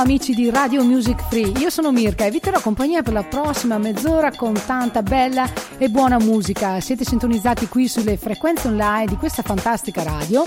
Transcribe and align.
Amici 0.00 0.32
di 0.32 0.48
Radio 0.48 0.82
Music 0.82 1.22
Free, 1.28 1.52
io 1.58 1.68
sono 1.68 1.92
Mirka 1.92 2.24
e 2.24 2.30
vi 2.30 2.40
terrò 2.40 2.58
compagnia 2.58 3.02
per 3.02 3.12
la 3.12 3.22
prossima 3.22 3.76
mezz'ora 3.76 4.34
con 4.34 4.54
tanta 4.64 5.02
bella 5.02 5.46
e 5.76 5.90
buona 5.90 6.18
musica. 6.18 6.80
Siete 6.80 7.04
sintonizzati 7.04 7.68
qui 7.68 7.86
sulle 7.86 8.16
frequenze 8.16 8.68
online 8.68 9.04
di 9.04 9.16
questa 9.16 9.42
fantastica 9.42 10.02
radio. 10.02 10.42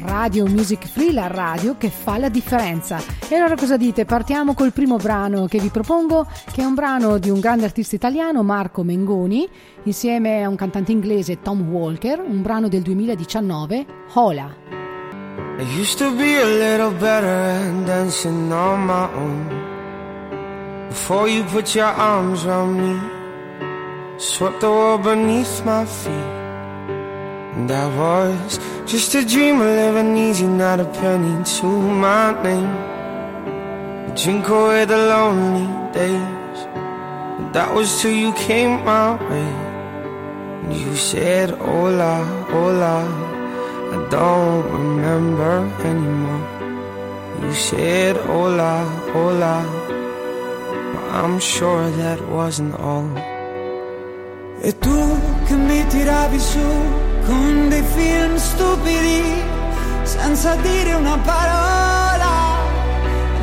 Radio 0.00 0.46
Music 0.46 0.86
Free, 0.86 1.12
la 1.12 1.28
radio 1.28 1.76
che 1.78 1.88
fa 1.88 2.18
la 2.18 2.28
differenza. 2.28 3.00
E 3.26 3.36
allora 3.36 3.56
cosa 3.56 3.78
dite? 3.78 4.04
Partiamo 4.04 4.52
col 4.52 4.72
primo 4.72 4.96
brano 4.96 5.46
che 5.46 5.58
vi 5.58 5.68
propongo, 5.68 6.26
che 6.52 6.60
è 6.60 6.64
un 6.64 6.74
brano 6.74 7.16
di 7.16 7.30
un 7.30 7.40
grande 7.40 7.64
artista 7.64 7.96
italiano, 7.96 8.42
Marco 8.42 8.82
Mengoni, 8.82 9.48
insieme 9.84 10.42
a 10.42 10.48
un 10.48 10.56
cantante 10.56 10.92
inglese, 10.92 11.40
Tom 11.40 11.62
Walker, 11.70 12.20
un 12.20 12.42
brano 12.42 12.68
del 12.68 12.82
2019, 12.82 13.86
Hola. 14.12 14.79
I 15.60 15.62
used 15.64 15.98
to 15.98 16.10
be 16.16 16.36
a 16.36 16.46
little 16.46 16.90
better 16.90 17.26
at 17.26 17.86
dancing 17.86 18.50
on 18.50 18.86
my 18.86 19.12
own. 19.12 20.88
Before 20.88 21.28
you 21.28 21.44
put 21.44 21.74
your 21.74 21.92
arms 22.10 22.46
around 22.46 22.80
me 22.80 22.96
Swept 24.16 24.62
the 24.62 24.70
world 24.70 25.02
beneath 25.02 25.62
my 25.66 25.84
feet. 25.84 26.32
And 27.54 27.68
that 27.68 27.88
was 27.94 28.58
just 28.90 29.14
a 29.14 29.22
dream 29.22 29.60
of 29.60 29.66
living 29.66 30.16
easy 30.16 30.46
Not 30.46 30.80
a 30.80 30.86
penny 30.86 31.44
to 31.44 31.66
my 31.66 32.42
name. 32.42 32.74
I 34.08 34.14
Drink 34.16 34.48
away 34.48 34.86
the 34.86 34.96
lonely 34.96 35.68
days 35.92 36.58
But 37.36 37.52
that 37.52 37.74
was 37.74 38.00
till 38.00 38.12
you 38.12 38.32
came 38.32 38.82
my 38.82 39.12
way. 39.28 39.52
And 40.62 40.72
you 40.74 40.96
said 40.96 41.50
hola, 41.50 42.24
hola 42.48 43.29
I 43.92 44.06
don't 44.08 44.70
remember 44.70 45.66
anymore. 45.84 46.46
You 47.42 47.52
said 47.52 48.16
hola, 48.18 48.86
hola, 49.12 49.56
but 50.92 51.04
I'm 51.18 51.40
sure 51.40 51.90
that 51.98 52.20
wasn't 52.28 52.74
all. 52.78 53.10
E 54.62 54.78
tu 54.78 54.98
che 55.46 55.54
mi 55.54 55.84
tiravi 55.88 56.38
su 56.38 56.66
con 57.26 57.68
dei 57.68 57.82
film 57.82 58.36
stupidi, 58.36 59.42
senza 60.02 60.54
dire 60.56 60.92
una 60.94 61.18
parola, 61.24 62.32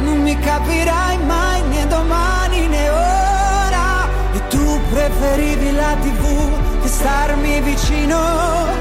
non 0.03 0.21
mi 0.21 0.37
capirai 0.39 1.17
mai 1.25 1.61
né 1.63 1.87
domani 1.87 2.67
né 2.67 2.89
ora. 2.89 4.07
E 4.33 4.47
tu 4.47 4.79
preferivi 4.91 5.71
la 5.71 5.93
tv 5.99 6.81
che 6.81 6.87
starmi 6.87 7.59
vicino 7.61 8.76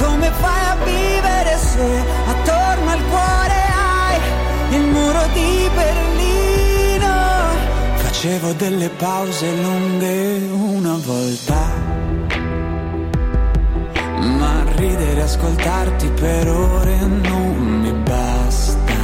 come 0.00 0.30
fai 0.30 0.64
a 0.66 0.76
vivere 0.84 1.56
se 1.56 2.04
attorno 2.26 2.90
al 2.90 3.02
cuore 3.10 3.54
hai 3.76 4.20
il 4.76 4.82
muro 4.86 5.26
di 5.32 5.68
Berlino? 5.74 7.14
Facevo 7.94 8.52
delle 8.52 8.90
pause 8.90 9.50
lunghe 9.60 10.48
una 10.50 10.96
volta. 11.04 11.96
Ma 14.20 14.64
ridere 14.76 15.20
e 15.20 15.22
ascoltarti 15.22 16.08
per 16.10 16.48
ore 16.48 16.96
non 16.98 17.80
mi 17.82 17.92
basta. 17.92 18.94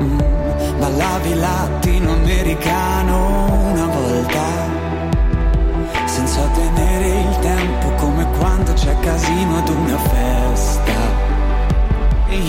Mm, 0.00 0.18
ballavi 0.78 1.34
latinoamericano 1.34 3.70
una 3.70 3.86
volta 3.86 4.71
casino 9.02 9.58
ad 9.58 9.68
una 9.68 9.98
festa. 9.98 10.92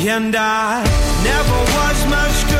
And 0.06 0.36
I 0.36 0.84
never 1.24 1.59
was 1.75 2.06
much 2.06 2.53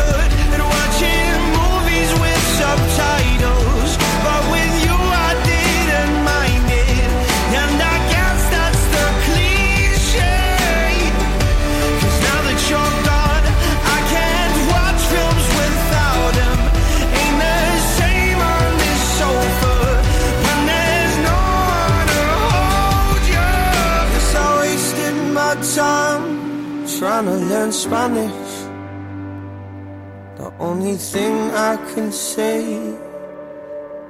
thing 31.12 31.52
I 31.52 31.76
can 31.94 32.12
say 32.12 32.64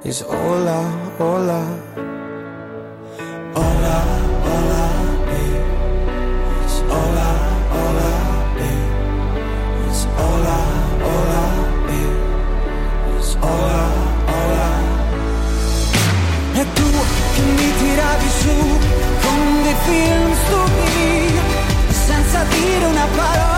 is 0.04 0.20
hola, 0.20 0.80
hola. 1.18 1.62
Hola, 3.56 3.96
hola. 4.46 4.84
It's 6.62 6.78
hola, 6.90 7.30
hola. 7.74 8.10
It's 9.86 10.04
hola, 10.18 10.58
hola. 11.06 11.42
It's 13.16 13.34
hola, 13.42 13.82
hola. 14.30 14.68
E 16.60 16.64
tu 16.76 16.88
mi 17.56 17.68
tiravi 17.80 18.28
su 18.40 18.56
film 19.86 20.32
stupidi, 20.44 21.38
senza 22.06 22.44
dire 22.44 22.86
una 22.86 23.06
parola, 23.16 23.53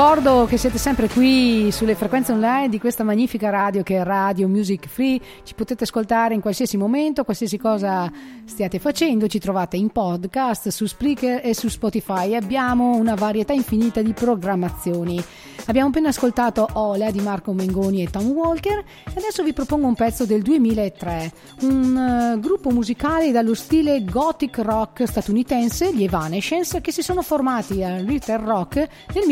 ricordo 0.00 0.46
che 0.46 0.56
siete 0.56 0.78
sempre 0.78 1.10
qui 1.10 1.70
sulle 1.70 1.94
frequenze 1.94 2.32
online 2.32 2.70
di 2.70 2.78
questa 2.78 3.04
magnifica 3.04 3.50
radio 3.50 3.82
che 3.82 3.98
è 3.98 4.02
Radio 4.02 4.48
Music 4.48 4.88
Free. 4.88 5.20
Ci 5.42 5.52
potete 5.52 5.84
ascoltare 5.84 6.32
in 6.32 6.40
qualsiasi 6.40 6.78
momento, 6.78 7.22
qualsiasi 7.22 7.58
cosa 7.58 8.10
stiate 8.46 8.78
facendo. 8.78 9.26
Ci 9.26 9.38
trovate 9.38 9.76
in 9.76 9.90
podcast, 9.90 10.68
su 10.68 10.86
Spreaker 10.86 11.42
e 11.44 11.54
su 11.54 11.68
Spotify. 11.68 12.34
Abbiamo 12.34 12.96
una 12.96 13.14
varietà 13.14 13.52
infinita 13.52 14.00
di 14.00 14.14
programmazioni. 14.14 15.22
Abbiamo 15.66 15.88
appena 15.88 16.08
ascoltato 16.08 16.66
Ola 16.72 17.10
di 17.10 17.20
Marco 17.20 17.52
Mengoni 17.52 18.02
e 18.02 18.10
Tom 18.10 18.28
Walker 18.30 18.78
e 18.78 19.12
adesso 19.14 19.42
vi 19.42 19.52
propongo 19.52 19.86
un 19.86 19.94
pezzo 19.94 20.24
del 20.24 20.42
2003, 20.42 21.32
un 21.60 21.96
eh, 22.34 22.40
gruppo 22.40 22.70
musicale 22.70 23.30
dallo 23.30 23.54
stile 23.54 24.02
gothic 24.02 24.58
rock 24.58 25.06
statunitense, 25.06 25.94
gli 25.94 26.02
Evanescence, 26.02 26.80
che 26.80 26.90
si 26.90 27.02
sono 27.02 27.22
formati 27.22 27.84
al 27.84 28.04
Ritter 28.04 28.40
Rock 28.40 28.88
nel 29.14 29.26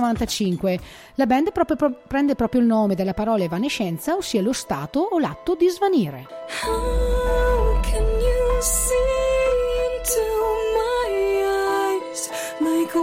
1995. 0.00 0.78
La 1.14 1.26
band 1.26 1.52
proprio- 1.52 1.76
pro- 1.76 1.98
prende 2.06 2.34
proprio 2.34 2.60
il 2.60 2.66
nome 2.66 2.94
dalla 2.94 3.14
parola 3.14 3.42
evanescenza, 3.44 4.14
ossia 4.14 4.42
lo 4.42 4.52
stato 4.52 5.00
o 5.00 5.18
l'atto 5.18 5.54
di 5.54 5.68
svanire. 5.68 6.26
How 6.64 7.80
can 7.82 8.04
you 8.04 8.60
see 8.60 8.94
into 9.96 10.20
my 10.76 11.42
eyes 11.42 12.30
like 12.60 12.94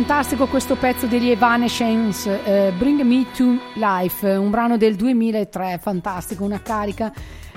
fantastico 0.00 0.46
questo 0.46 0.76
pezzo 0.76 1.06
degli 1.06 1.28
Evanescence, 1.28 2.42
eh, 2.44 2.72
Bring 2.72 3.02
Me 3.02 3.26
to 3.36 3.58
Life, 3.74 4.26
un 4.26 4.48
brano 4.48 4.78
del 4.78 4.94
2003, 4.94 5.78
fantastico, 5.78 6.42
una 6.42 6.62
carica 6.62 7.12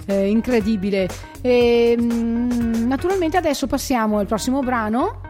eh, 0.06 0.28
incredibile. 0.28 1.08
E, 1.40 1.96
mm, 1.98 2.86
naturalmente 2.86 3.38
adesso 3.38 3.66
passiamo 3.66 4.20
al 4.20 4.26
prossimo 4.26 4.60
brano, 4.60 5.22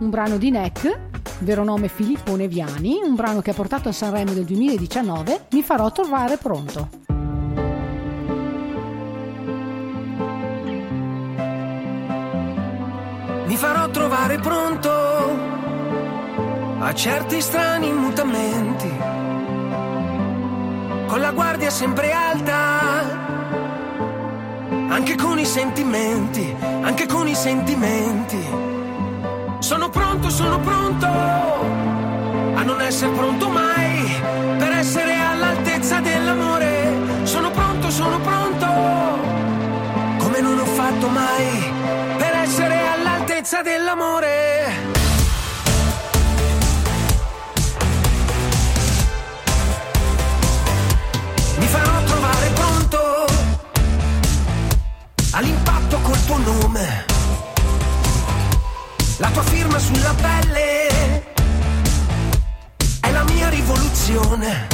un 0.00 0.10
brano 0.10 0.36
di 0.36 0.50
Neck, 0.50 0.98
vero 1.38 1.62
nome 1.62 1.86
Filippo 1.86 2.34
Neviani, 2.34 3.02
un 3.04 3.14
brano 3.14 3.40
che 3.40 3.50
ha 3.50 3.54
portato 3.54 3.90
a 3.90 3.92
Sanremo 3.92 4.32
del 4.32 4.44
2019, 4.44 5.46
Mi 5.52 5.62
farò 5.62 5.92
trovare 5.92 6.38
pronto. 6.38 6.88
Mi 13.46 13.54
farò 13.54 13.88
trovare 13.90 14.38
pronto 14.40 15.07
a 16.88 16.94
certi 16.94 17.38
strani 17.42 17.92
mutamenti, 17.92 18.90
con 21.06 21.20
la 21.20 21.32
guardia 21.32 21.68
sempre 21.68 22.10
alta, 22.12 23.04
anche 24.88 25.14
con 25.16 25.38
i 25.38 25.44
sentimenti, 25.44 26.56
anche 26.80 27.06
con 27.06 27.28
i 27.28 27.34
sentimenti. 27.34 28.42
Sono 29.58 29.90
pronto, 29.90 30.30
sono 30.30 30.58
pronto 30.60 31.06
a 31.06 32.62
non 32.62 32.80
essere 32.80 33.12
pronto 33.12 33.50
mai 33.50 34.10
per 34.56 34.72
essere 34.72 35.14
all'altezza 35.14 36.00
dell'amore. 36.00 37.24
Sono 37.24 37.50
pronto, 37.50 37.90
sono 37.90 38.18
pronto 38.18 38.66
come 40.24 40.40
non 40.40 40.58
ho 40.58 40.64
fatto 40.64 41.08
mai 41.08 41.70
per 42.16 42.34
essere 42.34 42.80
all'altezza 42.94 43.60
dell'amore. 43.60 44.97
Tuo 56.28 56.36
nome, 56.36 57.06
la 59.16 59.30
tua 59.30 59.42
firma 59.44 59.78
sulla 59.78 60.12
pelle 60.12 60.88
è 63.00 63.10
la 63.10 63.24
mia 63.24 63.48
rivoluzione. 63.48 64.66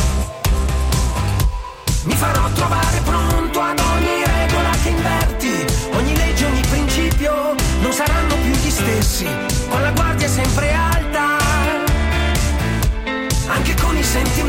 Mi 2.03 2.15
farò 2.17 2.51
trovare 2.55 2.99
pronto 3.05 3.61
ad 3.61 3.79
ogni 3.79 4.25
regola 4.25 4.71
che 4.83 4.89
inverti, 4.89 5.65
ogni 5.93 6.17
legge, 6.17 6.45
ogni 6.45 6.63
principio 6.63 7.55
non 7.83 7.93
saranno 7.93 8.35
più 8.35 8.51
gli 8.51 8.71
stessi, 8.71 9.29
con 9.69 9.81
la 9.81 9.93
guardia 9.93 10.29
sempre 10.29 10.73
alta, 10.73 11.39
anche 13.47 13.75
con 13.77 13.97
i 13.97 14.03
sentimenti, 14.03 14.44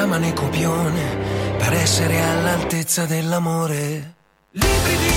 trama 0.00 0.16
né 0.16 0.32
copione 0.32 1.18
per 1.58 1.74
essere 1.74 2.22
all'altezza 2.22 3.04
dell'amore. 3.04 4.14
Libri 4.52 4.96
di 4.96 5.09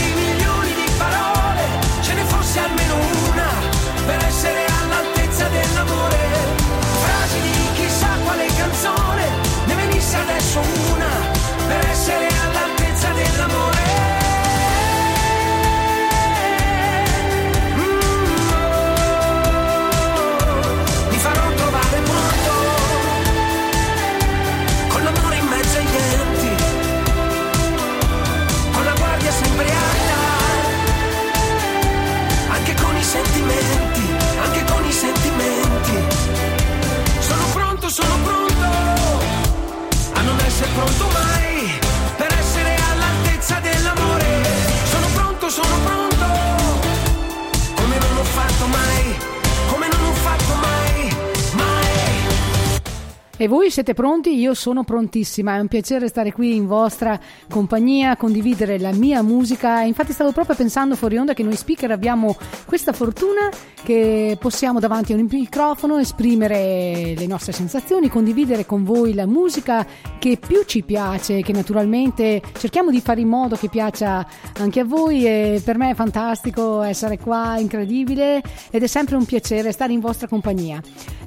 E 53.44 53.50
voi 53.50 53.70
siete 53.70 53.94
pronti? 53.94 54.40
Io 54.40 54.54
sono 54.54 54.86
prontissima, 54.86 55.58
è 55.58 55.60
un 55.60 55.68
piacere 55.68 56.08
stare 56.08 56.32
qui 56.32 56.56
in 56.56 56.66
vostra 56.66 57.20
compagnia, 57.50 58.16
condividere 58.16 58.80
la 58.80 58.94
mia 58.94 59.22
musica. 59.22 59.82
Infatti 59.82 60.14
stavo 60.14 60.32
proprio 60.32 60.56
pensando 60.56 60.96
fuori 60.96 61.18
onda 61.18 61.34
che 61.34 61.44
noi 61.44 61.58
speaker 61.58 61.92
abbiamo 61.92 62.38
questa 62.64 62.94
fortuna 62.94 63.50
che 63.84 64.38
possiamo 64.40 64.80
davanti 64.80 65.12
a 65.12 65.18
un 65.18 65.28
microfono 65.30 65.98
esprimere 65.98 67.16
le 67.18 67.28
nostre 67.28 67.52
sensazioni, 67.52 68.08
condividere 68.08 68.66
con 68.66 68.86
voi 68.86 69.14
la 69.14 69.26
musica 69.26 69.86
che 70.20 70.38
più 70.38 70.64
ci 70.64 70.84
piace, 70.84 71.42
che 71.42 71.52
naturalmente 71.52 72.42
cerchiamo 72.58 72.92
di 72.92 73.02
fare 73.02 73.20
in 73.20 73.28
modo 73.28 73.58
che 73.58 73.68
piaccia 73.68 74.26
anche 74.60 74.80
a 74.80 74.86
voi 74.86 75.28
e 75.28 75.62
per 75.66 75.78
me 75.78 75.90
è 75.90 75.96
fantastico 75.96 76.82
essere 76.82 77.20
qua, 77.20 77.58
incredibile 77.58 78.42
ed 78.72 78.84
è 78.84 78.88
sempre 78.88 79.18
un 79.18 79.26
piacere 79.26 79.74
stare 79.74 79.92
in 79.92 80.00
vostra 80.00 80.30
compagnia. 80.30 80.82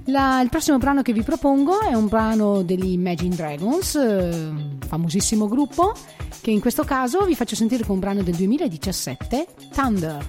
La- 0.06 0.40
il 0.40 0.48
prossimo 0.48 0.78
brano 0.78 1.02
che 1.02 1.12
vi 1.12 1.22
propongo 1.22 1.80
è 1.80 1.92
un 1.92 2.05
brano 2.08 2.62
degli 2.62 2.92
Imagine 2.92 3.34
Dragons, 3.34 3.94
eh, 3.94 4.52
famosissimo 4.86 5.48
gruppo, 5.48 5.94
che 6.40 6.50
in 6.50 6.60
questo 6.60 6.84
caso 6.84 7.24
vi 7.24 7.34
faccio 7.34 7.54
sentire 7.54 7.84
con 7.84 7.94
un 7.94 8.00
brano 8.00 8.22
del 8.22 8.34
2017, 8.34 9.46
Thunder. 9.72 10.24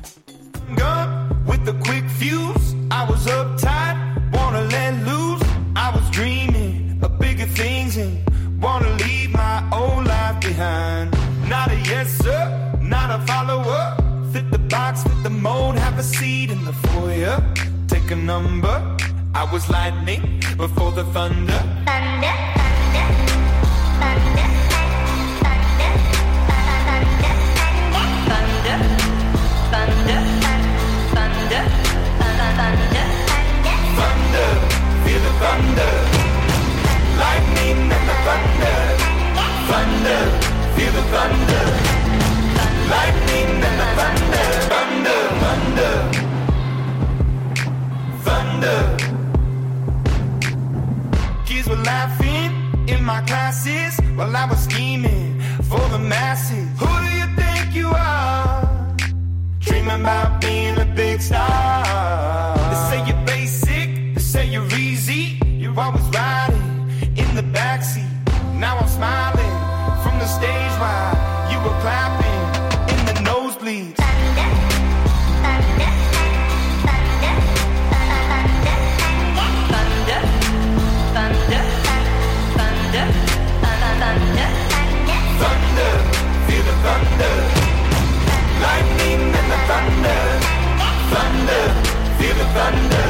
feel 92.18 92.34
the 92.34 92.46
thunder, 92.46 93.08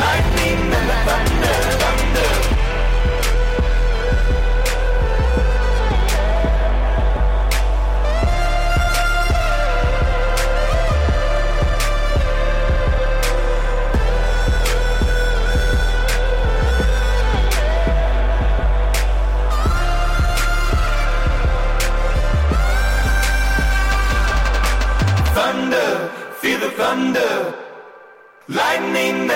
lightning 0.00 0.72
and 0.72 0.88
the 0.88 0.96
thunder. 1.06 1.93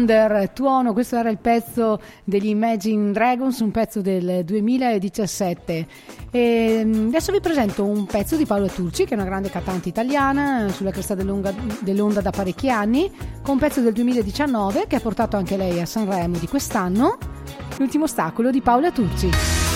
Thunder 0.00 0.50
Tuono, 0.50 0.94
questo 0.94 1.16
era 1.16 1.28
il 1.28 1.38
pezzo 1.38 2.00
degli 2.24 2.46
Imagine 2.46 3.12
Dragons, 3.12 3.60
un 3.60 3.70
pezzo 3.70 4.00
del 4.00 4.44
2017. 4.44 5.86
E 6.30 6.82
mm, 6.84 7.08
adesso 7.08 7.32
vi 7.32 7.40
presento 7.40 7.84
un 7.84 8.06
pezzo 8.06 8.36
di 8.36 8.46
Paola 8.46 8.68
Turci, 8.68 9.04
che 9.04 9.10
è 9.10 9.14
una 9.14 9.26
grande 9.26 9.50
cantante 9.50 9.90
italiana, 9.90 10.68
sulla 10.70 10.90
cresta 10.90 11.14
dell'onda, 11.14 11.52
dell'onda 11.80 12.22
da 12.22 12.30
parecchi 12.30 12.70
anni, 12.70 13.10
con 13.42 13.54
un 13.54 13.60
pezzo 13.60 13.80
del 13.80 13.92
2019 13.92 14.86
che 14.86 14.96
ha 14.96 15.00
portato 15.00 15.36
anche 15.36 15.58
lei 15.58 15.80
a 15.80 15.86
Sanremo 15.86 16.38
di 16.38 16.48
quest'anno, 16.48 17.18
l'ultimo 17.76 18.04
ostacolo 18.04 18.50
di 18.50 18.62
Paola 18.62 18.90
Turci. 18.90 19.69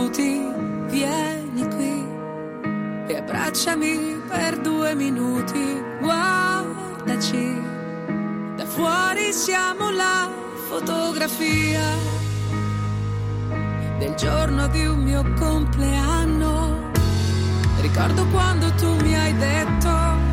Saluti, 0.00 0.40
vieni 0.88 1.68
qui 1.68 2.06
e 3.06 3.16
abbracciami 3.16 4.22
per 4.28 4.58
due 4.60 4.94
minuti, 4.94 5.82
guardaci, 6.00 7.60
da 8.56 8.64
fuori 8.64 9.32
siamo 9.32 9.90
la 9.90 10.30
fotografia 10.68 11.82
del 13.98 14.14
giorno 14.14 14.68
di 14.68 14.86
un 14.86 15.00
mio 15.00 15.22
compleanno, 15.38 16.90
ricordo 17.80 18.24
quando 18.28 18.72
tu 18.74 18.94
mi 19.02 19.14
hai 19.14 19.36
detto 19.36 20.29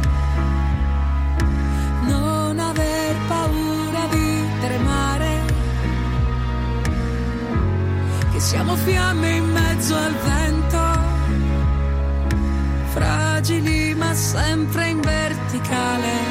siamo 8.47 8.77
fiamme 8.77 9.29
in 9.35 9.43
mezzo 9.43 9.93
al 9.93 10.15
vento, 10.23 10.79
fragili 12.93 13.93
ma 13.93 14.13
sempre 14.13 14.87
in 14.87 15.01
verticale. 15.01 16.26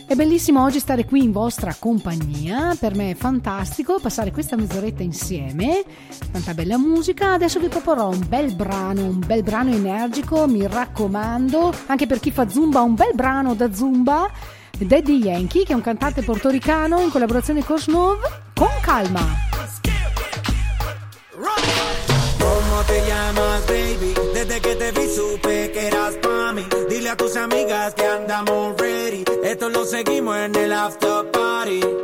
È 0.09 0.15
bellissimo 0.15 0.63
oggi 0.63 0.79
stare 0.79 1.05
qui 1.05 1.25
in 1.25 1.33
vostra 1.33 1.75
compagnia, 1.77 2.77
per 2.79 2.95
me 2.95 3.11
è 3.11 3.15
fantastico 3.17 3.99
passare 4.01 4.31
questa 4.31 4.55
mezz'oretta 4.55 5.03
insieme, 5.03 5.83
tanta 6.31 6.55
bella 6.55 6.79
musica. 6.79 7.33
Adesso 7.33 7.59
vi 7.59 7.67
proporrò 7.67 8.11
un 8.11 8.25
bel 8.29 8.55
brano, 8.55 9.03
un 9.03 9.19
bel 9.19 9.43
brano 9.43 9.75
energico, 9.75 10.47
mi 10.47 10.65
raccomando, 10.65 11.75
anche 11.87 12.07
per 12.07 12.21
chi 12.21 12.31
fa 12.31 12.49
zumba, 12.49 12.83
un 12.83 12.95
bel 12.95 13.15
brano 13.15 13.55
da 13.55 13.73
zumba. 13.75 14.31
Daddy 14.79 15.23
Yankee, 15.25 15.65
che 15.65 15.73
è 15.73 15.75
un 15.75 15.81
cantante 15.81 16.23
portoricano 16.23 17.01
in 17.01 17.11
collaborazione 17.11 17.65
con 17.65 17.79
Snov, 17.79 18.21
con 18.55 18.69
calma. 18.83 19.25
¿Cómo 22.39 22.83
te 22.87 23.03
llamas, 23.09 23.67
baby? 23.67 24.15
Desde 24.33 24.61
que 24.61 24.77
te 24.77 24.93
vi 24.93 25.09
supe 25.09 25.71
que 25.73 25.87
eras 25.89 26.15
pa' 26.23 26.53
mí. 26.53 26.65
Dile 26.89 27.09
a 27.09 27.17
tus 27.17 27.35
amigas 27.35 27.93
que 27.95 28.07
andamos 28.07 28.77
ready. 28.77 28.96
Seguimos 29.87 30.37
en 30.37 30.53
el 30.57 30.73
after 30.73 31.31
party. 31.31 31.96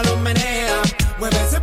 Ella 0.00 0.10
lo 0.10 0.16
menea. 0.18 0.82
Mueve 1.18 1.36
ese 1.46 1.60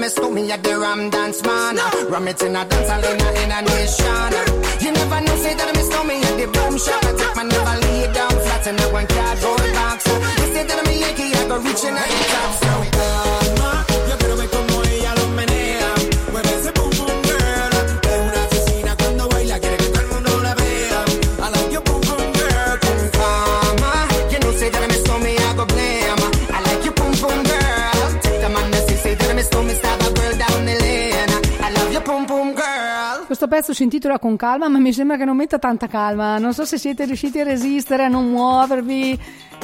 me 0.00 0.08
stop 0.08 0.32
me 0.32 0.50
at 0.50 0.62
the 0.62 0.78
Ram 0.78 1.10
Dance 1.10 1.42
Man. 1.42 1.76
Ram 2.08 2.28
it 2.28 2.42
in 2.42 2.56
a 2.56 2.64
dance 2.64 2.88
hall 2.88 3.04
in 3.04 3.20
a, 3.20 3.28
in 3.42 3.50
a 3.52 3.60
nation. 3.60 4.32
You 4.80 4.92
never 4.92 5.20
know, 5.20 5.36
say 5.36 5.54
that 5.54 5.70
me 5.76 5.82
stop 5.82 6.06
me 6.06 6.16
at 6.22 6.36
the 6.40 6.46
boom 6.46 6.78
shop. 6.78 7.04
I 7.04 7.12
take 7.12 7.36
my 7.36 7.42
never 7.42 7.76
lay 7.84 8.12
down 8.12 8.30
flat 8.30 8.66
in 8.66 8.80
a 8.80 8.86
one 8.92 9.06
cardboard 9.06 9.72
box. 9.76 10.06
You 10.06 10.48
say 10.54 10.64
that 10.64 10.86
me 10.86 11.00
Yankee, 11.00 11.34
I 11.36 11.48
go 11.48 11.58
reaching 11.58 11.96
at 11.96 12.08
the 12.08 12.24
top. 12.32 12.52
So 12.60 12.96
yo 12.96 13.39
pezzo 33.50 33.74
si 33.74 33.82
intitola 33.82 34.18
Con 34.20 34.36
calma, 34.36 34.68
ma 34.68 34.78
mi 34.78 34.92
sembra 34.92 35.16
che 35.16 35.24
non 35.24 35.36
metta 35.36 35.58
tanta 35.58 35.88
calma. 35.88 36.38
Non 36.38 36.54
so 36.54 36.64
se 36.64 36.78
siete 36.78 37.04
riusciti 37.04 37.40
a 37.40 37.44
resistere, 37.44 38.04
a 38.04 38.08
non 38.08 38.30
muovervi. 38.30 39.18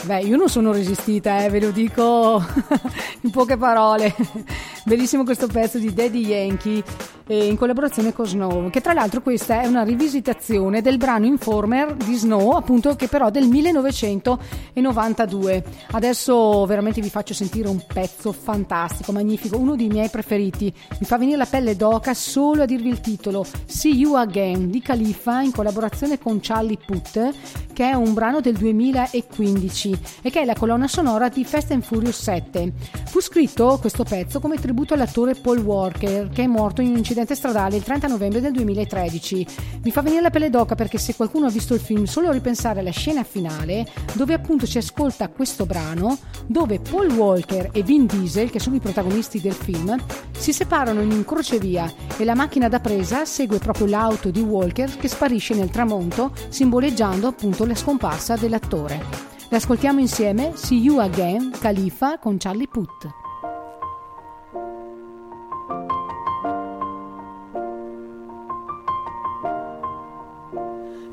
Beh, 0.06 0.20
io 0.20 0.36
non 0.36 0.48
sono 0.48 0.70
resistita, 0.70 1.42
eh, 1.42 1.50
ve 1.50 1.58
lo 1.58 1.72
dico 1.72 2.38
in 3.22 3.30
poche 3.30 3.56
parole. 3.56 4.14
Bellissimo 4.84 5.24
questo 5.24 5.48
pezzo 5.48 5.78
di 5.78 5.92
Daddy 5.92 6.26
Yankee 6.26 6.84
eh, 7.26 7.46
in 7.46 7.56
collaborazione 7.56 8.12
con 8.12 8.24
Snow, 8.24 8.70
che 8.70 8.80
tra 8.80 8.92
l'altro 8.92 9.20
questa 9.20 9.62
è 9.62 9.66
una 9.66 9.82
rivisitazione 9.82 10.80
del 10.80 10.96
brano 10.96 11.26
Informer 11.26 11.94
di 11.94 12.14
Snow, 12.14 12.50
appunto 12.50 12.94
che 12.94 13.08
però 13.08 13.30
del 13.30 13.48
1992. 13.48 15.64
Adesso 15.90 16.64
veramente 16.66 17.00
vi 17.00 17.10
faccio 17.10 17.34
sentire 17.34 17.66
un 17.68 17.82
pezzo 17.84 18.30
fantastico, 18.30 19.10
magnifico, 19.10 19.58
uno 19.58 19.74
dei 19.74 19.88
miei 19.88 20.08
preferiti. 20.08 20.72
Mi 21.00 21.06
fa 21.06 21.18
venire 21.18 21.36
la 21.36 21.46
pelle 21.46 21.74
d'oca 21.74 22.14
solo 22.14 22.62
a 22.62 22.66
dirvi 22.66 22.90
il 22.90 23.00
titolo 23.00 23.44
See 23.64 23.94
You 23.94 24.14
Again 24.14 24.70
di 24.70 24.80
Khalifa 24.80 25.40
in 25.40 25.50
collaborazione 25.50 26.20
con 26.20 26.38
Charlie 26.40 26.78
Puth, 26.84 27.32
che 27.72 27.90
è 27.90 27.94
un 27.94 28.14
brano 28.14 28.40
del 28.40 28.54
2015 28.54 29.95
e 30.22 30.30
che 30.30 30.42
è 30.42 30.44
la 30.44 30.54
colonna 30.54 30.88
sonora 30.88 31.28
di 31.28 31.44
Fast 31.44 31.70
and 31.70 31.82
Furious 31.82 32.20
7. 32.22 32.72
Fu 33.06 33.20
scritto 33.20 33.78
questo 33.80 34.04
pezzo 34.04 34.40
come 34.40 34.58
tributo 34.58 34.94
all'attore 34.94 35.34
Paul 35.34 35.58
Walker, 35.58 36.28
che 36.28 36.42
è 36.42 36.46
morto 36.46 36.82
in 36.82 36.90
un 36.90 36.96
incidente 36.96 37.34
stradale 37.34 37.76
il 37.76 37.82
30 37.82 38.06
novembre 38.08 38.40
del 38.40 38.52
2013. 38.52 39.46
Mi 39.82 39.90
fa 39.90 40.02
venire 40.02 40.22
la 40.22 40.30
pelle 40.30 40.50
d'oca 40.50 40.74
perché 40.74 40.98
se 40.98 41.14
qualcuno 41.14 41.46
ha 41.46 41.50
visto 41.50 41.74
il 41.74 41.80
film, 41.80 42.04
solo 42.04 42.30
ripensare 42.30 42.80
alla 42.80 42.90
scena 42.90 43.24
finale, 43.24 43.86
dove 44.12 44.34
appunto 44.34 44.66
si 44.66 44.78
ascolta 44.78 45.28
questo 45.28 45.66
brano, 45.66 46.18
dove 46.46 46.80
Paul 46.80 47.10
Walker 47.12 47.70
e 47.72 47.82
Vin 47.82 48.06
Diesel, 48.06 48.50
che 48.50 48.60
sono 48.60 48.76
i 48.76 48.80
protagonisti 48.80 49.40
del 49.40 49.52
film, 49.52 49.96
si 50.36 50.52
separano 50.52 51.00
in 51.00 51.10
un 51.10 51.24
crocevia 51.24 51.92
e 52.16 52.24
la 52.24 52.34
macchina 52.34 52.68
da 52.68 52.80
presa 52.80 53.24
segue 53.24 53.58
proprio 53.58 53.86
l'auto 53.86 54.30
di 54.30 54.40
Walker 54.40 54.96
che 54.96 55.08
sparisce 55.08 55.54
nel 55.54 55.70
tramonto, 55.70 56.32
simboleggiando 56.48 57.26
appunto 57.26 57.64
la 57.64 57.74
scomparsa 57.74 58.36
dell'attore. 58.36 59.35
L'ascoltiamo 59.48 60.00
insieme, 60.00 60.56
See 60.56 60.78
You 60.78 60.98
Again, 60.98 61.52
Khalifa 61.58 62.18
con 62.18 62.38
Charlie 62.38 62.66
Puth. 62.66 63.08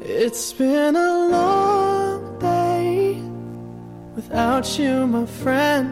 It's 0.01 0.53
been 0.53 0.95
a 0.95 1.27
long 1.29 2.39
day 2.39 3.21
without 4.15 4.79
you, 4.79 5.05
my 5.05 5.25
friend. 5.25 5.91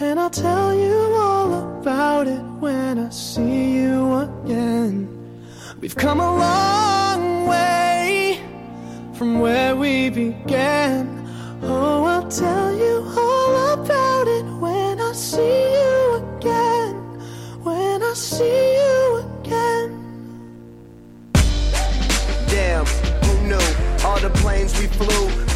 And 0.00 0.18
I'll 0.18 0.30
tell 0.30 0.74
you 0.74 1.14
all 1.16 1.52
about 1.80 2.26
it 2.26 2.42
when 2.60 2.98
I 2.98 3.10
see 3.10 3.78
you 3.78 4.14
again. 4.14 5.08
We've 5.80 5.96
come 5.96 6.20
a 6.20 6.36
long 6.36 7.46
way 7.46 8.40
from 9.14 9.40
where 9.40 9.76
we 9.76 10.10
began. 10.10 11.17
Oh, 11.62 12.04
I'll 12.04 12.28
tell 12.28 12.72
you 12.72 13.04
all 13.16 13.72
about 13.74 14.28
it 14.28 14.44
when 14.60 15.00
I 15.00 15.12
see 15.12 15.72
you 15.72 16.14
again. 16.36 16.94
When 17.62 18.02
I 18.02 18.12
see 18.14 18.74
you 18.74 19.24
again. 19.42 19.88
Damn, 22.48 22.86
who 22.86 23.48
knew 23.48 24.06
all 24.06 24.20
the 24.20 24.30
planes 24.40 24.78
we 24.78 24.86
flew? 24.86 25.47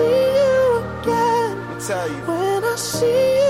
see 0.00 0.32
you 0.38 0.78
again. 1.00 1.80
Tell 1.86 2.08
you. 2.08 2.22
When 2.26 2.64
I 2.64 2.76
see 2.76 3.44
you 3.44 3.49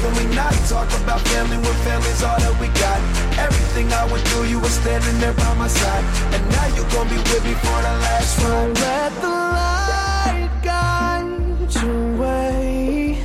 Can 0.00 0.12
we 0.18 0.34
not 0.34 0.52
talk 0.68 0.88
about 1.02 1.20
family 1.32 1.58
when 1.58 1.76
family's 1.88 2.22
all 2.22 2.38
that 2.38 2.54
we 2.60 2.68
got? 2.84 2.98
Everything 3.38 3.92
I 3.92 4.04
went 4.10 4.26
through, 4.28 4.44
you 4.44 4.58
were 4.60 4.74
standing 4.82 5.18
there 5.20 5.32
by 5.34 5.54
my 5.54 5.68
side. 5.68 6.04
And 6.34 6.42
now 6.50 6.66
you're 6.74 6.90
gonna 6.90 7.10
be 7.10 7.18
with 7.30 7.44
me 7.44 7.54
for 7.54 7.78
the 7.86 7.94
last 8.06 8.42
ride. 8.42 8.78
let 8.86 9.12
the 9.24 9.34
light 9.58 10.50
guide 10.62 11.74
your 11.82 12.16
way. 12.20 13.18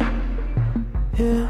Yeah. 1.17 1.45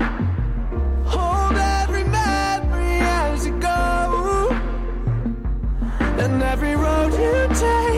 Hold 1.06 1.58
every 1.82 2.06
memory 2.06 2.98
as 3.22 3.46
you 3.46 3.54
go. 3.60 4.50
And 6.24 6.42
every 6.44 6.76
road 6.76 7.12
you 7.14 7.56
take 7.56 7.89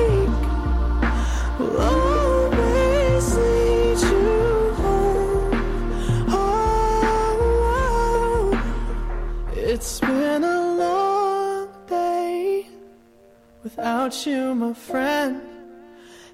without 14.03 14.25
you, 14.25 14.55
my 14.55 14.73
friend. 14.73 15.41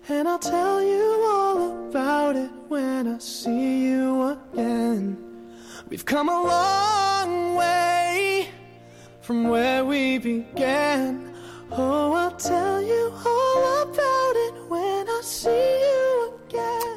And 0.09 0.27
I'll 0.27 0.39
tell 0.39 0.81
you 0.81 1.25
all 1.27 1.89
about 1.89 2.35
it 2.37 2.49
when 2.69 3.07
I 3.07 3.19
see 3.19 3.87
you 3.87 4.37
again. 4.53 5.17
We've 5.89 6.05
come 6.05 6.29
a 6.29 6.43
long 6.43 7.55
way 7.55 8.47
from 9.19 9.49
where 9.49 9.83
we 9.83 10.17
began. 10.17 11.33
Oh, 11.71 12.13
I'll 12.13 12.31
tell 12.37 12.81
you 12.81 13.11
all 13.25 13.83
about 13.83 14.35
it 14.35 14.53
when 14.69 15.05
I 15.09 15.19
see 15.21 15.49
you. 15.49 15.97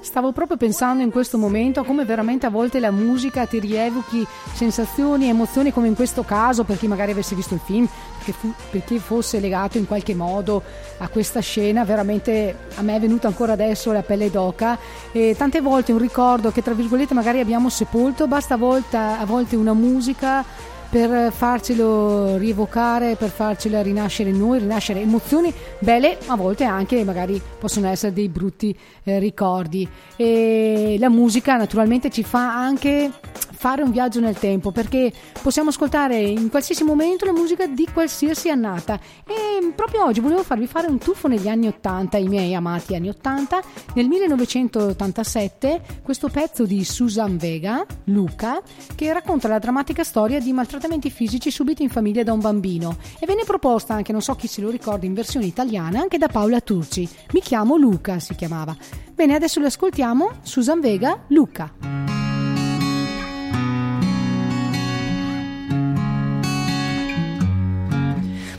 Stavo 0.02 0.32
proprio 0.32 0.56
pensando 0.56 1.02
in 1.04 1.10
questo 1.10 1.38
momento 1.38 1.80
a 1.80 1.84
come 1.84 2.04
veramente 2.04 2.44
a 2.44 2.50
volte 2.50 2.80
la 2.80 2.90
musica 2.90 3.46
ti 3.46 3.60
rievochi 3.60 4.26
sensazioni, 4.54 5.28
emozioni, 5.28 5.72
come 5.72 5.86
in 5.86 5.94
questo 5.94 6.24
caso, 6.24 6.64
per 6.64 6.78
chi 6.78 6.88
magari 6.88 7.12
avesse 7.12 7.36
visto 7.36 7.54
il 7.54 7.60
film, 7.60 7.88
fu- 8.20 8.52
perché 8.70 8.98
fosse 8.98 9.40
legato 9.40 9.78
in 9.78 9.86
qualche 9.86 10.14
modo 10.14 10.62
a 10.98 11.08
questa 11.08 11.40
scena, 11.40 11.84
veramente 11.84 12.54
a 12.76 12.82
me 12.82 12.96
è 12.96 13.00
venuta 13.00 13.26
ancora 13.26 13.52
adesso 13.52 13.92
la 13.92 14.02
pelle 14.02 14.30
d'oca. 14.30 14.78
E 15.12 15.34
tante 15.36 15.60
volte 15.60 15.92
un 15.92 15.98
ricordo 15.98 16.50
che 16.50 16.62
tra 16.62 16.74
virgolette 16.74 17.14
magari 17.14 17.40
abbiamo 17.40 17.68
sepolto, 17.68 18.26
basta 18.26 18.54
a 18.54 18.58
volte, 18.58 18.96
a 18.96 19.24
volte 19.24 19.56
una 19.56 19.74
musica 19.74 20.44
per 20.90 21.32
farcelo 21.32 22.36
rievocare, 22.36 23.14
per 23.14 23.30
farcela 23.30 23.80
rinascere 23.80 24.30
in 24.30 24.38
noi, 24.38 24.58
rinascere 24.58 25.00
emozioni 25.00 25.54
belle, 25.78 26.18
a 26.26 26.34
volte 26.34 26.64
anche 26.64 27.04
magari 27.04 27.40
possono 27.58 27.88
essere 27.88 28.12
dei 28.12 28.28
brutti 28.28 28.76
eh, 29.04 29.20
ricordi. 29.20 29.88
E 30.16 30.96
la 30.98 31.08
musica 31.08 31.56
naturalmente 31.56 32.10
ci 32.10 32.24
fa 32.24 32.56
anche 32.56 33.12
fare 33.60 33.82
un 33.82 33.90
viaggio 33.90 34.20
nel 34.20 34.38
tempo 34.38 34.70
perché 34.70 35.12
possiamo 35.42 35.68
ascoltare 35.68 36.16
in 36.16 36.48
qualsiasi 36.48 36.82
momento 36.82 37.26
la 37.26 37.34
musica 37.34 37.66
di 37.66 37.86
qualsiasi 37.92 38.48
annata 38.48 38.98
e 39.26 39.72
proprio 39.76 40.06
oggi 40.06 40.20
volevo 40.20 40.42
farvi 40.42 40.66
fare 40.66 40.86
un 40.86 40.96
tuffo 40.96 41.28
negli 41.28 41.46
anni 41.46 41.66
80, 41.66 42.16
i 42.16 42.26
miei 42.26 42.54
amati 42.54 42.94
anni 42.94 43.10
80 43.10 43.60
nel 43.96 44.08
1987 44.08 45.82
questo 46.02 46.28
pezzo 46.28 46.64
di 46.64 46.82
Susan 46.84 47.36
Vega, 47.36 47.84
Luca 48.04 48.62
che 48.94 49.12
racconta 49.12 49.46
la 49.46 49.58
drammatica 49.58 50.04
storia 50.04 50.40
di 50.40 50.54
maltrattamenti 50.80 51.10
fisici 51.10 51.50
subiti 51.50 51.82
in 51.82 51.90
famiglia 51.90 52.22
da 52.22 52.32
un 52.32 52.40
bambino 52.40 52.96
e 53.18 53.26
venne 53.26 53.44
proposta 53.44 53.92
anche, 53.92 54.12
non 54.12 54.22
so 54.22 54.34
chi 54.34 54.46
se 54.46 54.62
lo 54.62 54.70
ricorda, 54.70 55.04
in 55.04 55.12
versione 55.12 55.44
italiana 55.44 56.00
anche 56.00 56.16
da 56.16 56.28
Paola 56.28 56.60
Turci 56.60 57.06
mi 57.32 57.40
chiamo 57.40 57.76
Luca 57.76 58.18
si 58.18 58.34
chiamava 58.34 58.74
bene 59.14 59.34
adesso 59.34 59.60
lo 59.60 59.66
ascoltiamo 59.66 60.30
Susan 60.42 60.80
Vega, 60.80 61.24
Luca 61.28 61.72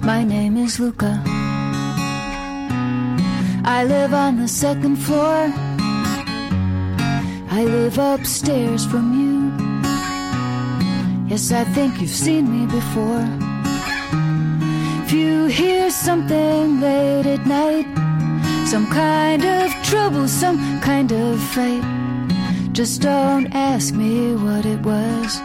My 0.03 0.23
name 0.23 0.57
is 0.57 0.79
Luca. 0.79 1.21
I 3.63 3.85
live 3.85 4.15
on 4.15 4.37
the 4.37 4.47
second 4.47 4.97
floor. 4.97 5.53
I 7.51 7.63
live 7.63 7.99
upstairs 7.99 8.83
from 8.83 9.13
you. 9.13 9.30
Yes, 11.31 11.49
I 11.53 11.63
think 11.63 12.01
you've 12.01 12.09
seen 12.09 12.51
me 12.51 12.65
before. 12.65 13.25
If 15.05 15.13
you 15.13 15.45
hear 15.45 15.89
something 15.89 16.81
late 16.81 17.25
at 17.25 17.45
night, 17.47 17.87
some 18.67 18.85
kind 18.87 19.41
of 19.45 19.71
trouble, 19.81 20.27
some 20.27 20.81
kind 20.81 21.09
of 21.13 21.39
fight, 21.53 21.85
just 22.73 23.01
don't 23.01 23.47
ask 23.55 23.93
me 23.93 24.35
what 24.35 24.65
it 24.65 24.81
was. 24.81 25.39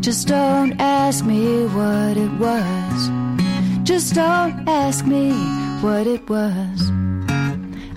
Just 0.00 0.28
don't 0.28 0.72
ask 0.80 1.26
me 1.26 1.66
what 1.66 2.16
it 2.16 2.32
was. 2.40 3.10
Just 3.82 4.14
don't 4.14 4.66
ask 4.66 5.04
me 5.04 5.30
what 5.82 6.06
it 6.06 6.26
was. 6.26 6.90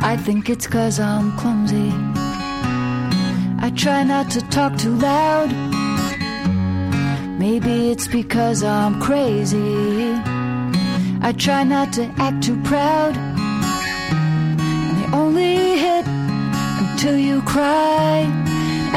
I 0.01 0.17
think 0.17 0.49
it's 0.49 0.67
cause 0.67 0.99
I'm 0.99 1.31
clumsy. 1.37 1.93
I 3.65 3.71
try 3.73 4.03
not 4.03 4.29
to 4.31 4.41
talk 4.49 4.77
too 4.77 4.95
loud. 4.97 5.72
Maybe 7.43 7.91
it's 7.91 8.07
because 8.07 8.63
I'm 8.63 9.01
crazy. 9.01 10.13
I 11.27 11.33
try 11.37 11.65
not 11.65 11.91
to 11.97 12.05
act 12.17 12.41
too 12.41 12.55
proud. 12.63 13.17
And 13.17 14.91
they 14.97 15.07
only 15.17 15.77
hit 15.77 16.05
until 16.07 17.17
you 17.17 17.41
cry. 17.41 18.23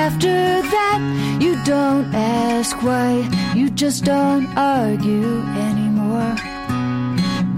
After 0.06 0.62
that, 0.74 1.00
you 1.42 1.60
don't 1.64 2.14
ask 2.14 2.80
why. 2.84 3.28
You 3.56 3.68
just 3.68 4.04
don't 4.04 4.46
argue 4.56 5.42
anymore. 5.68 6.36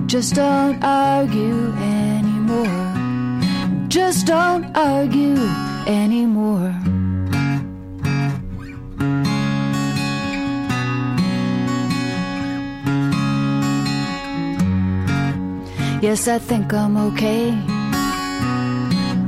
Just 0.06 0.36
don't 0.36 0.82
argue 0.82 1.70
anymore. 1.82 2.80
Just 3.88 4.26
don't 4.26 4.64
argue 4.74 5.36
anymore. 5.86 6.87
Yes, 16.00 16.28
I 16.28 16.38
think 16.38 16.72
I'm 16.72 16.96
okay. 17.08 17.50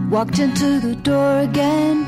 Walked 0.08 0.38
into 0.38 0.78
the 0.78 0.94
door 0.94 1.40
again. 1.40 2.04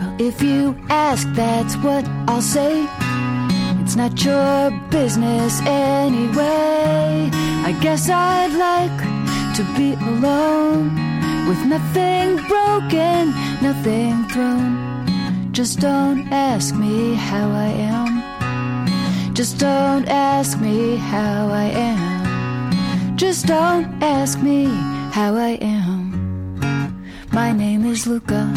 Well, 0.00 0.16
if 0.18 0.42
you 0.42 0.76
ask, 0.88 1.28
that's 1.34 1.76
what 1.76 2.04
I'll 2.26 2.42
say. 2.42 2.84
It's 3.80 3.94
not 3.94 4.24
your 4.24 4.72
business 4.90 5.60
anyway. 5.62 7.30
I 7.64 7.78
guess 7.80 8.10
I'd 8.10 8.54
like 8.58 9.00
to 9.54 9.62
be 9.78 9.94
alone 10.10 10.90
with 11.46 11.64
nothing 11.66 12.38
broken, 12.48 13.30
nothing 13.62 14.24
thrown. 14.30 15.52
Just 15.52 15.78
don't 15.78 16.26
ask 16.32 16.74
me 16.74 17.14
how 17.14 17.50
I 17.52 17.70
am. 17.94 19.32
Just 19.32 19.58
don't 19.58 20.08
ask 20.08 20.58
me 20.60 20.96
how 20.96 21.48
I 21.50 21.66
am. 21.66 22.09
Just 23.20 23.44
don't 23.44 24.02
ask 24.02 24.40
me 24.40 24.64
how 25.12 25.36
I 25.36 25.58
am. 25.60 26.96
My 27.30 27.52
name 27.52 27.84
is 27.84 28.06
Luca. 28.06 28.50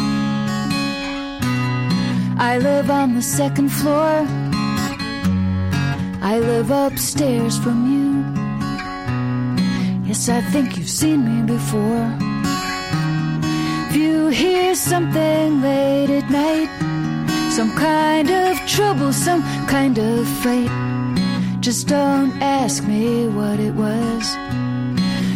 I 2.39 2.59
live 2.63 2.89
on 2.89 3.13
the 3.13 3.21
second 3.21 3.73
floor. 3.73 4.25
I 6.31 6.39
live 6.39 6.71
upstairs 6.71 7.57
from 7.57 7.77
you. 7.91 8.23
Yes, 10.07 10.29
I 10.29 10.39
think 10.39 10.77
you've 10.77 10.89
seen 10.89 11.19
me 11.27 11.45
before. 11.45 12.07
If 13.89 13.97
you 13.97 14.29
hear 14.29 14.75
something 14.75 15.61
late 15.61 16.09
at 16.09 16.29
night, 16.31 16.71
some 17.51 17.75
kind 17.75 18.29
of 18.29 18.57
trouble, 18.65 19.11
some 19.11 19.43
kind 19.67 19.97
of 19.97 20.25
fight, 20.41 20.82
just 21.63 21.87
don't 21.87 22.33
ask 22.41 22.83
me 22.83 23.25
what 23.29 23.57
it 23.57 23.73
was. 23.73 24.35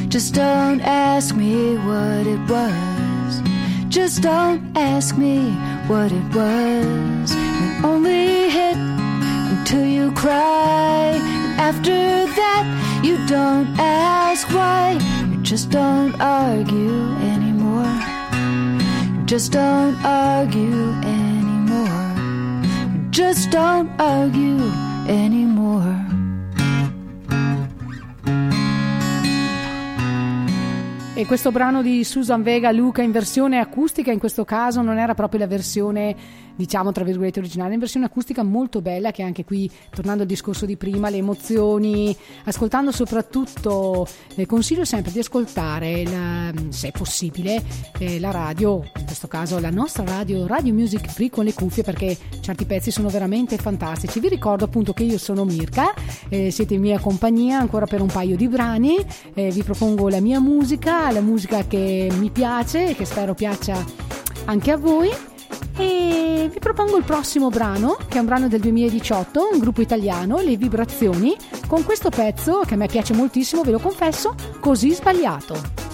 Just 0.09 0.33
don't 0.33 0.81
ask 0.81 1.33
me 1.33 1.77
what 1.77 2.27
it 2.27 2.41
was. 2.49 3.41
Just 3.87 4.23
don't 4.23 4.61
ask 4.75 5.17
me 5.17 5.51
what 5.87 6.11
it 6.11 6.27
was. 6.35 7.31
It 7.31 7.85
only 7.85 8.49
hit 8.49 8.75
until 8.75 9.85
you 9.85 10.11
cry. 10.15 11.15
And 11.15 11.61
after 11.61 11.95
that, 12.39 13.01
you 13.05 13.15
don't 13.25 13.67
ask 13.79 14.49
why. 14.49 14.99
You 15.31 15.41
just 15.43 15.69
don't 15.69 16.19
argue 16.19 17.05
anymore. 17.31 17.95
You 19.15 19.25
just 19.25 19.53
don't 19.53 19.95
argue 20.03 20.91
anymore. 21.03 22.03
You 22.93 23.09
just 23.11 23.49
don't 23.49 23.89
argue 23.97 24.59
anymore. 25.07 26.06
E 31.17 31.25
questo 31.25 31.51
brano 31.51 31.81
di 31.81 32.03
Susan 32.03 32.43
Vega 32.43 32.71
Luca 32.71 33.01
in 33.01 33.11
versione 33.11 33.57
acustica, 33.57 34.11
in 34.11 34.19
questo 34.19 34.45
caso 34.45 34.83
non 34.83 34.99
era 34.99 35.15
proprio 35.15 35.39
la 35.39 35.47
versione, 35.47 36.15
diciamo 36.57 36.91
tra 36.91 37.05
virgolette 37.05 37.39
originale, 37.39 37.75
in 37.75 37.79
versione 37.79 38.07
acustica 38.07 38.43
molto 38.43 38.81
bella 38.81 39.11
che 39.11 39.23
anche 39.23 39.45
qui, 39.45 39.71
tornando 39.91 40.23
al 40.23 40.27
discorso 40.27 40.65
di 40.65 40.75
prima, 40.75 41.09
le 41.09 41.17
emozioni, 41.17 42.15
ascoltando 42.45 42.91
soprattutto, 42.91 44.05
eh, 44.35 44.45
consiglio 44.45 44.83
sempre 44.83 45.11
di 45.11 45.19
ascoltare, 45.19 46.03
la, 46.03 46.51
se 46.69 46.89
è 46.89 46.91
possibile, 46.91 47.63
eh, 47.99 48.19
la 48.19 48.31
radio, 48.31 48.81
in 48.97 49.05
questo 49.05 49.27
caso 49.27 49.59
la 49.59 49.69
nostra 49.69 50.03
radio, 50.03 50.45
Radio 50.47 50.73
Music 50.73 51.09
Free 51.09 51.29
con 51.29 51.45
le 51.45 51.53
cuffie 51.53 51.83
perché 51.83 52.17
certi 52.41 52.65
pezzi 52.65 52.91
sono 52.91 53.09
veramente 53.09 53.57
fantastici. 53.57 54.19
Vi 54.19 54.27
ricordo 54.27 54.65
appunto 54.65 54.93
che 54.93 55.03
io 55.03 55.17
sono 55.17 55.45
Mirka, 55.45 55.93
eh, 56.29 56.51
siete 56.51 56.73
in 56.73 56.81
mia 56.81 56.99
compagnia 56.99 57.59
ancora 57.59 57.85
per 57.85 58.01
un 58.01 58.07
paio 58.07 58.35
di 58.35 58.47
brani, 58.47 58.97
eh, 59.33 59.51
vi 59.51 59.63
propongo 59.63 60.09
la 60.09 60.19
mia 60.19 60.39
musica, 60.39 61.11
la 61.11 61.21
musica 61.21 61.65
che 61.65 62.09
mi 62.17 62.31
piace 62.31 62.89
e 62.89 62.95
che 62.95 63.05
spero 63.05 63.35
piaccia 63.35 63.83
anche 64.45 64.71
a 64.71 64.77
voi. 64.77 65.09
E 65.77 66.49
vi 66.51 66.59
propongo 66.59 66.97
il 66.97 67.03
prossimo 67.03 67.49
brano, 67.49 67.97
che 68.07 68.17
è 68.17 68.19
un 68.19 68.25
brano 68.25 68.47
del 68.47 68.59
2018, 68.61 69.49
un 69.53 69.59
gruppo 69.59 69.81
italiano, 69.81 70.39
Le 70.39 70.57
Vibrazioni, 70.57 71.35
con 71.67 71.83
questo 71.83 72.09
pezzo 72.09 72.61
che 72.65 72.73
a 72.73 72.77
me 72.77 72.87
piace 72.87 73.13
moltissimo, 73.13 73.61
ve 73.61 73.71
lo 73.71 73.79
confesso, 73.79 74.33
così 74.59 74.93
sbagliato. 74.93 75.85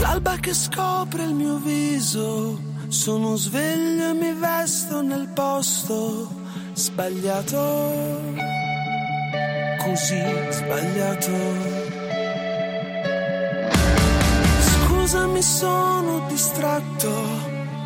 L'alba 0.00 0.36
che 0.36 0.54
scopre 0.54 1.24
il 1.24 1.34
mio 1.34 1.56
viso, 1.56 2.58
sono 2.88 3.34
sveglio 3.36 4.10
e 4.10 4.14
mi 4.14 4.32
vesto 4.32 5.02
nel 5.02 5.28
posto 5.34 6.28
sbagliato, 6.74 8.20
così 9.84 10.22
sbagliato. 10.50 11.73
Scusami, 15.14 15.42
sono 15.42 16.26
distratto, 16.26 17.12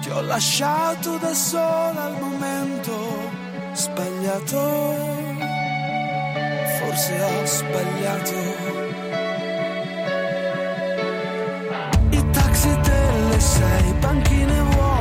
ti 0.00 0.08
ho 0.08 0.22
lasciato 0.22 1.18
da 1.18 1.34
sola 1.34 2.04
al 2.04 2.16
momento. 2.18 2.94
Sbagliato, 3.74 4.94
forse 6.78 7.20
ho 7.20 7.44
sbagliato. 7.44 8.34
I 12.12 12.30
taxi 12.30 12.80
delle 12.80 13.40
sei, 13.40 13.92
panchine 14.00 14.60
vuote 14.62 14.97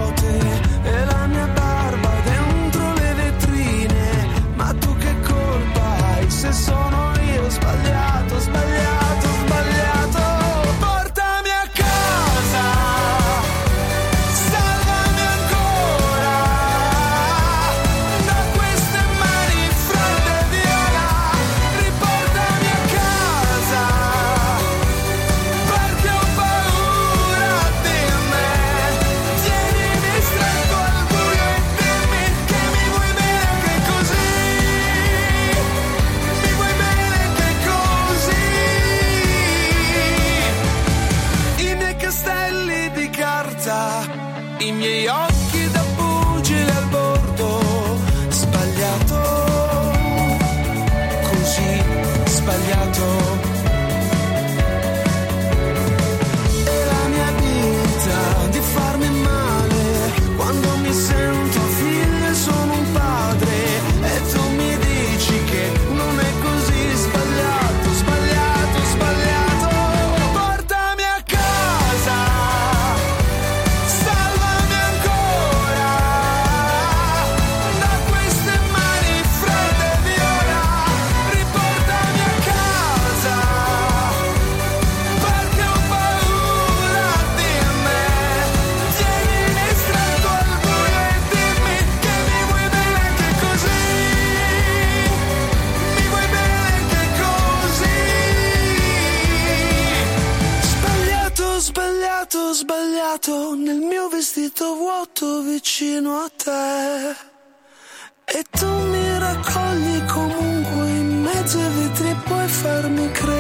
me 112.85 113.09
creer. 113.11 113.36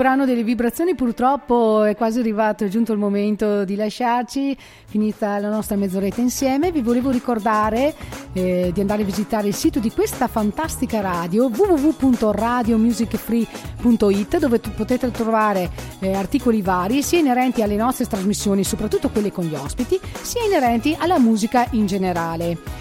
Brano 0.00 0.24
delle 0.24 0.42
vibrazioni 0.42 0.94
purtroppo 0.94 1.82
è 1.82 1.94
quasi 1.94 2.20
arrivato, 2.20 2.64
è 2.64 2.68
giunto 2.68 2.92
il 2.92 2.98
momento 2.98 3.66
di 3.66 3.74
lasciarci, 3.74 4.56
finita 4.86 5.38
la 5.38 5.50
nostra 5.50 5.76
mezz'oretta 5.76 6.22
insieme. 6.22 6.72
Vi 6.72 6.80
volevo 6.80 7.10
ricordare 7.10 7.94
eh, 8.32 8.70
di 8.72 8.80
andare 8.80 9.02
a 9.02 9.04
visitare 9.04 9.48
il 9.48 9.54
sito 9.54 9.78
di 9.78 9.90
questa 9.90 10.26
fantastica 10.26 11.02
radio 11.02 11.50
www.radiomusicfree.it 11.54 14.38
dove 14.38 14.60
tu- 14.60 14.70
potete 14.70 15.10
trovare 15.10 15.68
eh, 15.98 16.14
articoli 16.14 16.62
vari 16.62 17.02
sia 17.02 17.18
inerenti 17.18 17.60
alle 17.60 17.76
nostre 17.76 18.06
trasmissioni, 18.06 18.64
soprattutto 18.64 19.10
quelle 19.10 19.30
con 19.30 19.44
gli 19.44 19.54
ospiti, 19.54 20.00
sia 20.22 20.46
inerenti 20.46 20.96
alla 20.98 21.18
musica 21.18 21.66
in 21.72 21.84
generale 21.84 22.79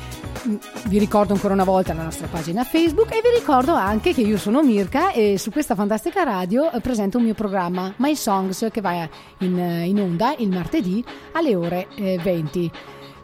vi 0.85 0.99
ricordo 0.99 1.33
ancora 1.33 1.53
una 1.53 1.63
volta 1.63 1.93
la 1.93 2.03
nostra 2.03 2.27
pagina 2.27 2.63
Facebook 2.63 3.11
e 3.11 3.21
vi 3.21 3.37
ricordo 3.37 3.73
anche 3.73 4.13
che 4.13 4.21
io 4.21 4.37
sono 4.37 4.61
Mirka 4.61 5.11
e 5.11 5.37
su 5.37 5.51
questa 5.51 5.75
fantastica 5.75 6.23
radio 6.23 6.71
eh, 6.71 6.79
presento 6.79 7.17
un 7.17 7.25
mio 7.25 7.33
programma 7.33 7.93
My 7.97 8.15
Songs 8.15 8.67
che 8.71 8.81
va 8.81 9.07
in, 9.39 9.57
in 9.85 9.99
onda 9.99 10.35
il 10.37 10.49
martedì 10.49 11.03
alle 11.33 11.55
ore 11.55 11.87
eh, 11.95 12.19
20. 12.21 12.71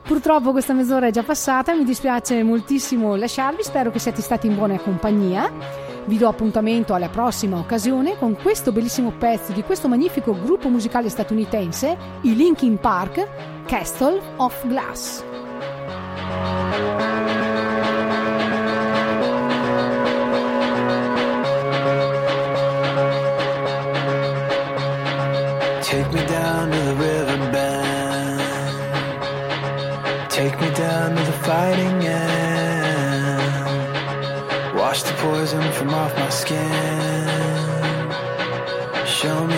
Purtroppo 0.04 0.52
questa 0.52 0.74
mezz'ora 0.74 1.08
è 1.08 1.12
già 1.12 1.24
passata, 1.24 1.74
mi 1.74 1.84
dispiace 1.84 2.44
moltissimo 2.44 3.16
lasciarvi, 3.16 3.64
spero 3.64 3.90
che 3.90 3.98
siate 3.98 4.22
stati 4.22 4.46
in 4.46 4.56
buona 4.56 4.78
compagnia. 4.78 5.52
Vi 6.06 6.18
do 6.18 6.28
appuntamento 6.28 6.94
alla 6.94 7.10
prossima 7.10 7.58
occasione 7.58 8.16
con 8.16 8.36
questo 8.36 8.72
bellissimo 8.72 9.12
pezzo 9.18 9.52
di 9.52 9.64
questo 9.64 9.88
magnifico 9.88 10.40
gruppo 10.40 10.70
musicale 10.70 11.10
statunitense, 11.10 11.98
i 12.22 12.36
Linkin 12.36 12.78
Park, 12.78 13.28
Castle 13.66 14.22
of 14.36 14.68
Glass. 14.68 15.35
Take 25.96 26.12
me 26.12 26.26
down 26.26 26.72
to 26.72 26.78
the 26.78 26.96
riverbed. 26.96 27.86
Take 30.30 30.60
me 30.60 30.70
down 30.72 31.16
to 31.16 31.24
the 31.24 31.38
fighting 31.48 32.06
end. 32.06 33.56
Wash 34.76 35.04
the 35.04 35.14
poison 35.14 35.72
from 35.72 35.90
off 35.94 36.14
my 36.18 36.30
skin. 36.30 38.10
Show 39.06 39.48
me 39.48 39.58